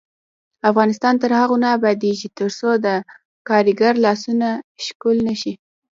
[0.69, 2.87] افغانستان تر هغو نه ابادیږي، ترڅو د
[3.49, 4.47] کارګر لاسونه
[4.85, 5.53] ښکل نشي.